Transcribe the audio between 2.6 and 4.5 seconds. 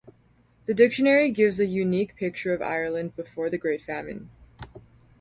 Ireland before the Great Famine.